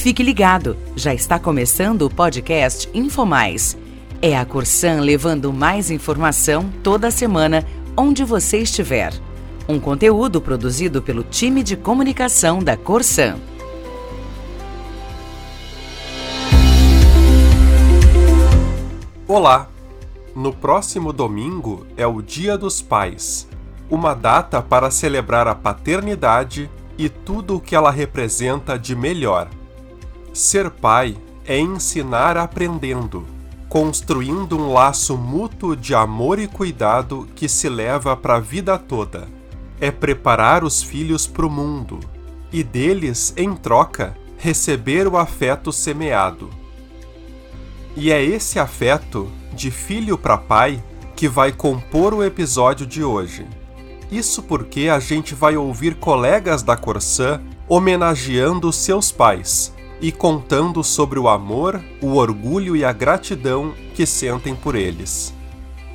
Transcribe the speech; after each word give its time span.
Fique 0.00 0.22
ligado, 0.22 0.78
já 0.96 1.12
está 1.12 1.38
começando 1.38 2.06
o 2.06 2.10
podcast 2.10 2.88
InfoMais. 2.94 3.76
É 4.22 4.34
a 4.34 4.46
Corsan 4.46 5.02
levando 5.02 5.52
mais 5.52 5.90
informação 5.90 6.72
toda 6.82 7.10
semana, 7.10 7.66
onde 7.94 8.24
você 8.24 8.56
estiver. 8.56 9.12
Um 9.68 9.78
conteúdo 9.78 10.40
produzido 10.40 11.02
pelo 11.02 11.22
time 11.22 11.62
de 11.62 11.76
comunicação 11.76 12.60
da 12.60 12.78
Corsan. 12.78 13.36
Olá! 19.28 19.68
No 20.34 20.50
próximo 20.50 21.12
domingo 21.12 21.86
é 21.94 22.06
o 22.06 22.22
Dia 22.22 22.56
dos 22.56 22.80
Pais, 22.80 23.46
uma 23.90 24.14
data 24.14 24.62
para 24.62 24.90
celebrar 24.90 25.46
a 25.46 25.54
paternidade 25.54 26.70
e 26.96 27.10
tudo 27.10 27.56
o 27.56 27.60
que 27.60 27.76
ela 27.76 27.90
representa 27.90 28.78
de 28.78 28.96
melhor. 28.96 29.59
Ser 30.32 30.70
pai 30.70 31.16
é 31.44 31.58
ensinar 31.58 32.36
aprendendo, 32.36 33.26
construindo 33.68 34.56
um 34.56 34.72
laço 34.72 35.16
mútuo 35.16 35.74
de 35.74 35.92
amor 35.92 36.38
e 36.38 36.46
cuidado 36.46 37.28
que 37.34 37.48
se 37.48 37.68
leva 37.68 38.16
para 38.16 38.36
a 38.36 38.40
vida 38.40 38.78
toda. 38.78 39.26
É 39.80 39.90
preparar 39.90 40.62
os 40.62 40.82
filhos 40.82 41.26
para 41.26 41.44
o 41.44 41.50
mundo 41.50 41.98
e 42.52 42.62
deles, 42.62 43.34
em 43.36 43.56
troca, 43.56 44.16
receber 44.38 45.08
o 45.08 45.16
afeto 45.16 45.72
semeado. 45.72 46.48
E 47.96 48.12
é 48.12 48.22
esse 48.22 48.60
afeto, 48.60 49.28
de 49.52 49.70
filho 49.72 50.16
para 50.16 50.38
pai, 50.38 50.82
que 51.16 51.28
vai 51.28 51.50
compor 51.50 52.14
o 52.14 52.22
episódio 52.22 52.86
de 52.86 53.02
hoje. 53.02 53.44
Isso 54.12 54.44
porque 54.44 54.88
a 54.88 55.00
gente 55.00 55.34
vai 55.34 55.56
ouvir 55.56 55.96
colegas 55.96 56.62
da 56.62 56.76
Corsã 56.76 57.40
homenageando 57.68 58.72
seus 58.72 59.10
pais 59.10 59.74
e 60.00 60.10
contando 60.10 60.82
sobre 60.82 61.18
o 61.18 61.28
amor, 61.28 61.80
o 62.00 62.14
orgulho 62.14 62.74
e 62.74 62.84
a 62.84 62.92
gratidão 62.92 63.72
que 63.94 64.06
sentem 64.06 64.54
por 64.54 64.74
eles. 64.74 65.34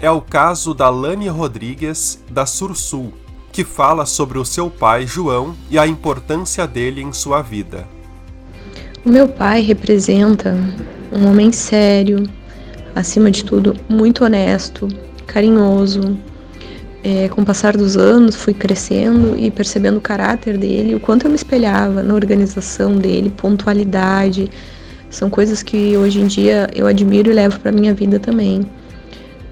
É 0.00 0.10
o 0.10 0.20
caso 0.20 0.74
da 0.74 0.90
Lani 0.90 1.28
Rodrigues, 1.28 2.22
da 2.30 2.44
Sursul, 2.44 3.12
que 3.50 3.64
fala 3.64 4.04
sobre 4.04 4.38
o 4.38 4.44
seu 4.44 4.68
pai 4.68 5.06
João 5.06 5.56
e 5.70 5.78
a 5.78 5.86
importância 5.86 6.66
dele 6.66 7.00
em 7.00 7.12
sua 7.12 7.40
vida. 7.40 7.88
O 9.04 9.08
meu 9.08 9.26
pai 9.26 9.62
representa 9.62 10.54
um 11.10 11.26
homem 11.30 11.50
sério, 11.52 12.28
acima 12.94 13.30
de 13.30 13.44
tudo, 13.44 13.74
muito 13.88 14.24
honesto, 14.24 14.88
carinhoso, 15.26 16.18
é, 17.06 17.28
com 17.28 17.42
o 17.42 17.44
passar 17.44 17.76
dos 17.76 17.96
anos, 17.96 18.34
fui 18.34 18.52
crescendo 18.52 19.38
e 19.38 19.48
percebendo 19.48 19.98
o 19.98 20.00
caráter 20.00 20.58
dele, 20.58 20.96
o 20.96 20.98
quanto 20.98 21.24
eu 21.24 21.30
me 21.30 21.36
espelhava 21.36 22.02
na 22.02 22.12
organização 22.12 22.96
dele, 22.96 23.30
pontualidade. 23.30 24.50
São 25.08 25.30
coisas 25.30 25.62
que 25.62 25.96
hoje 25.96 26.20
em 26.20 26.26
dia 26.26 26.68
eu 26.74 26.84
admiro 26.84 27.30
e 27.30 27.32
levo 27.32 27.60
para 27.60 27.70
minha 27.70 27.94
vida 27.94 28.18
também. 28.18 28.66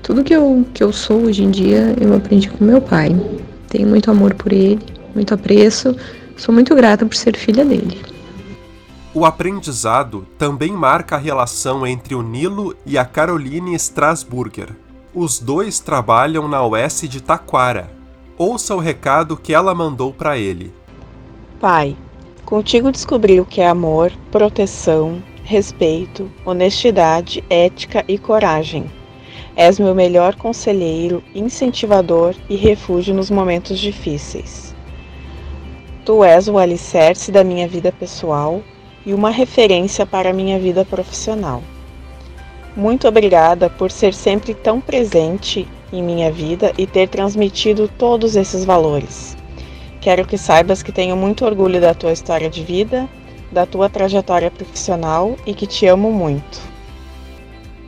Tudo 0.02 0.24
que 0.24 0.34
eu, 0.34 0.66
que 0.74 0.82
eu 0.82 0.92
sou 0.92 1.26
hoje 1.26 1.44
em 1.44 1.50
dia 1.52 1.94
eu 2.00 2.16
aprendi 2.16 2.48
com 2.48 2.64
meu 2.64 2.80
pai. 2.80 3.14
Tenho 3.68 3.86
muito 3.86 4.10
amor 4.10 4.34
por 4.34 4.52
ele, 4.52 4.80
muito 5.14 5.32
apreço, 5.32 5.94
sou 6.36 6.52
muito 6.52 6.74
grata 6.74 7.06
por 7.06 7.14
ser 7.14 7.36
filha 7.36 7.64
dele. 7.64 8.00
O 9.14 9.24
aprendizado 9.24 10.26
também 10.36 10.72
marca 10.72 11.14
a 11.14 11.20
relação 11.20 11.86
entre 11.86 12.16
o 12.16 12.22
Nilo 12.22 12.74
e 12.84 12.98
a 12.98 13.04
Caroline 13.04 13.76
Strasburger, 13.76 14.70
os 15.14 15.38
dois 15.38 15.78
trabalham 15.78 16.48
na 16.48 16.66
UES 16.66 17.02
de 17.08 17.22
Taquara. 17.22 17.88
Ouça 18.36 18.74
o 18.74 18.80
recado 18.80 19.36
que 19.36 19.54
ela 19.54 19.72
mandou 19.72 20.12
para 20.12 20.36
ele. 20.36 20.72
Pai, 21.60 21.96
contigo 22.44 22.90
descobri 22.90 23.40
o 23.40 23.44
que 23.44 23.60
é 23.60 23.68
amor, 23.68 24.10
proteção, 24.32 25.22
respeito, 25.44 26.28
honestidade, 26.44 27.44
ética 27.48 28.04
e 28.08 28.18
coragem. 28.18 28.90
És 29.54 29.78
meu 29.78 29.94
melhor 29.94 30.34
conselheiro, 30.34 31.22
incentivador 31.32 32.34
e 32.50 32.56
refúgio 32.56 33.14
nos 33.14 33.30
momentos 33.30 33.78
difíceis. 33.78 34.74
Tu 36.04 36.24
és 36.24 36.48
o 36.48 36.58
alicerce 36.58 37.30
da 37.30 37.44
minha 37.44 37.68
vida 37.68 37.92
pessoal 37.92 38.60
e 39.06 39.14
uma 39.14 39.30
referência 39.30 40.04
para 40.04 40.30
a 40.30 40.32
minha 40.32 40.58
vida 40.58 40.84
profissional. 40.84 41.62
Muito 42.76 43.06
obrigada 43.06 43.70
por 43.70 43.90
ser 43.90 44.12
sempre 44.12 44.52
tão 44.52 44.80
presente 44.80 45.68
em 45.92 46.02
minha 46.02 46.30
vida 46.32 46.72
e 46.76 46.86
ter 46.86 47.08
transmitido 47.08 47.88
todos 47.88 48.34
esses 48.34 48.64
valores. 48.64 49.36
Quero 50.00 50.26
que 50.26 50.36
saibas 50.36 50.82
que 50.82 50.90
tenho 50.90 51.16
muito 51.16 51.44
orgulho 51.44 51.80
da 51.80 51.94
tua 51.94 52.12
história 52.12 52.50
de 52.50 52.64
vida, 52.64 53.08
da 53.50 53.64
tua 53.64 53.88
trajetória 53.88 54.50
profissional 54.50 55.36
e 55.46 55.54
que 55.54 55.66
te 55.66 55.86
amo 55.86 56.12
muito. 56.12 56.60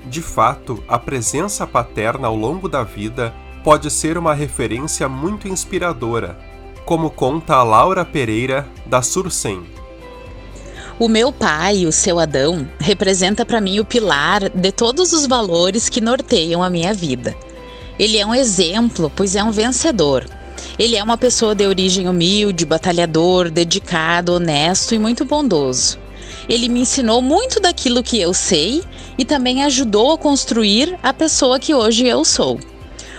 De 0.06 0.22
fato, 0.22 0.82
a 0.86 0.98
presença 0.98 1.66
paterna 1.66 2.28
ao 2.28 2.36
longo 2.36 2.69
da 2.69 2.84
vida 2.84 3.34
pode 3.64 3.91
ser 3.91 4.16
uma 4.16 4.32
referência 4.32 5.08
muito 5.08 5.48
inspiradora, 5.48 6.38
como 6.84 7.10
conta 7.10 7.56
a 7.56 7.64
Laura 7.64 8.04
Pereira, 8.04 8.69
da 8.86 9.02
Sursen. 9.02 9.64
O 10.98 11.08
meu 11.08 11.30
pai, 11.30 11.84
o 11.84 11.92
seu 11.92 12.18
Adão, 12.18 12.66
representa 12.80 13.44
para 13.44 13.60
mim 13.60 13.78
o 13.78 13.84
pilar 13.84 14.48
de 14.48 14.72
todos 14.72 15.12
os 15.12 15.26
valores 15.26 15.90
que 15.90 16.00
norteiam 16.00 16.62
a 16.62 16.70
minha 16.70 16.94
vida. 16.94 17.36
Ele 17.98 18.16
é 18.16 18.24
um 18.24 18.34
exemplo, 18.34 19.12
pois 19.14 19.36
é 19.36 19.44
um 19.44 19.50
vencedor. 19.50 20.26
Ele 20.78 20.96
é 20.96 21.02
uma 21.02 21.18
pessoa 21.18 21.54
de 21.54 21.66
origem 21.66 22.08
humilde, 22.08 22.64
batalhador, 22.64 23.50
dedicado, 23.50 24.32
honesto 24.32 24.94
e 24.94 24.98
muito 24.98 25.26
bondoso. 25.26 25.98
Ele 26.48 26.66
me 26.66 26.80
ensinou 26.80 27.20
muito 27.20 27.60
daquilo 27.60 28.02
que 28.02 28.18
eu 28.18 28.32
sei 28.32 28.82
e 29.18 29.24
também 29.24 29.64
ajudou 29.64 30.12
a 30.12 30.18
construir 30.18 30.98
a 31.02 31.12
pessoa 31.12 31.60
que 31.60 31.74
hoje 31.74 32.06
eu 32.06 32.24
sou. 32.24 32.58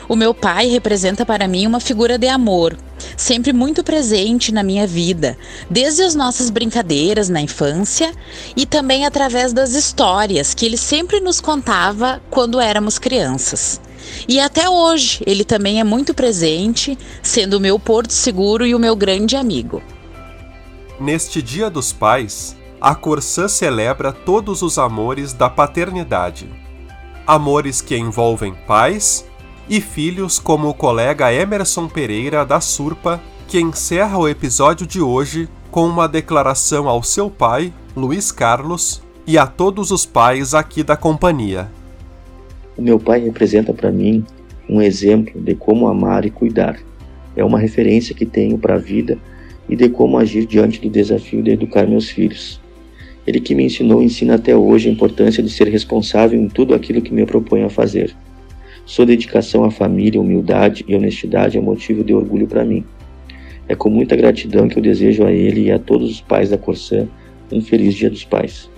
O 0.09 0.15
meu 0.15 0.33
pai 0.33 0.67
representa 0.67 1.25
para 1.25 1.47
mim 1.47 1.67
uma 1.67 1.81
figura 1.81 2.17
de 2.17 2.27
amor, 2.27 2.77
sempre 3.17 3.51
muito 3.51 3.83
presente 3.83 4.53
na 4.53 4.63
minha 4.63 4.87
vida, 4.87 5.37
desde 5.69 6.01
as 6.01 6.15
nossas 6.15 6.49
brincadeiras 6.49 7.27
na 7.27 7.41
infância 7.41 8.13
e 8.55 8.65
também 8.65 9.05
através 9.05 9.51
das 9.51 9.71
histórias 9.71 10.53
que 10.53 10.65
ele 10.65 10.77
sempre 10.77 11.19
nos 11.19 11.41
contava 11.41 12.21
quando 12.29 12.59
éramos 12.59 12.97
crianças. 12.97 13.81
E 14.29 14.39
até 14.39 14.69
hoje 14.69 15.21
ele 15.27 15.43
também 15.43 15.81
é 15.81 15.83
muito 15.83 16.13
presente, 16.13 16.97
sendo 17.21 17.55
o 17.57 17.59
meu 17.59 17.77
porto 17.77 18.13
seguro 18.13 18.65
e 18.65 18.73
o 18.73 18.79
meu 18.79 18.95
grande 18.95 19.35
amigo. 19.35 19.83
Neste 20.99 21.41
Dia 21.41 21.69
dos 21.69 21.91
Pais, 21.91 22.55
a 22.79 22.95
Corsã 22.95 23.47
celebra 23.47 24.13
todos 24.13 24.61
os 24.61 24.77
amores 24.77 25.33
da 25.33 25.49
paternidade. 25.49 26.49
Amores 27.25 27.81
que 27.81 27.97
envolvem 27.97 28.53
pais, 28.65 29.25
e 29.69 29.81
filhos 29.81 30.39
como 30.39 30.69
o 30.69 30.73
colega 30.73 31.33
Emerson 31.33 31.87
Pereira 31.87 32.45
da 32.45 32.61
Surpa, 32.61 33.21
que 33.47 33.59
encerra 33.59 34.17
o 34.17 34.27
episódio 34.27 34.87
de 34.87 35.01
hoje 35.01 35.49
com 35.69 35.85
uma 35.85 36.07
declaração 36.07 36.87
ao 36.87 37.03
seu 37.03 37.29
pai, 37.29 37.73
Luiz 37.95 38.31
Carlos, 38.31 39.01
e 39.25 39.37
a 39.37 39.45
todos 39.45 39.91
os 39.91 40.05
pais 40.05 40.53
aqui 40.53 40.83
da 40.83 40.95
companhia. 40.95 41.69
O 42.77 42.81
meu 42.81 42.99
pai 42.99 43.19
representa 43.19 43.73
para 43.73 43.91
mim 43.91 44.23
um 44.69 44.81
exemplo 44.81 45.41
de 45.41 45.53
como 45.53 45.87
amar 45.87 46.25
e 46.25 46.29
cuidar. 46.29 46.79
É 47.35 47.43
uma 47.43 47.59
referência 47.59 48.15
que 48.15 48.25
tenho 48.25 48.57
para 48.57 48.75
a 48.75 48.79
vida 48.79 49.17
e 49.67 49.75
de 49.75 49.89
como 49.89 50.17
agir 50.17 50.45
diante 50.45 50.79
do 50.79 50.89
desafio 50.89 51.43
de 51.43 51.51
educar 51.51 51.85
meus 51.85 52.09
filhos. 52.09 52.61
Ele 53.25 53.41
que 53.41 53.53
me 53.53 53.65
ensinou 53.65 54.01
e 54.01 54.05
ensina 54.05 54.35
até 54.35 54.55
hoje 54.55 54.87
a 54.87 54.91
importância 54.91 55.43
de 55.43 55.49
ser 55.49 55.67
responsável 55.67 56.39
em 56.39 56.47
tudo 56.47 56.73
aquilo 56.73 57.01
que 57.01 57.13
me 57.13 57.25
proponho 57.25 57.65
a 57.65 57.69
fazer. 57.69 58.15
Sua 58.87 59.05
dedicação 59.05 59.65
à 59.65 59.69
família, 59.69 60.19
humildade 60.19 60.85
e 60.87 60.95
honestidade 60.95 61.57
é 61.57 61.61
motivo 61.61 62.05
de 62.05 62.13
orgulho 62.13 62.47
para 62.47 62.63
mim. 62.63 62.85
É 63.67 63.75
com 63.75 63.89
muita 63.89 64.15
gratidão 64.15 64.69
que 64.69 64.79
eu 64.79 64.81
desejo 64.81 65.25
a 65.25 65.31
ele 65.31 65.65
e 65.65 65.71
a 65.71 65.77
todos 65.77 66.09
os 66.09 66.21
pais 66.21 66.49
da 66.49 66.57
Corsã 66.57 67.05
um 67.51 67.61
feliz 67.61 67.93
Dia 67.95 68.09
dos 68.09 68.23
Pais. 68.23 68.69